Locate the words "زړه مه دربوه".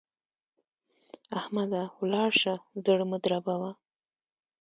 2.85-3.71